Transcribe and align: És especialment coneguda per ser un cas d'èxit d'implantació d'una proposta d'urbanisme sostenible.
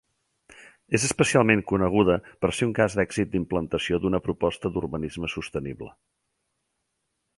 És 0.97 1.03
especialment 1.09 1.61
coneguda 1.71 2.15
per 2.45 2.51
ser 2.59 2.67
un 2.69 2.73
cas 2.79 2.95
d'èxit 3.01 3.31
d'implantació 3.35 4.01
d'una 4.07 4.23
proposta 4.29 4.73
d'urbanisme 4.77 5.31
sostenible. 5.35 5.93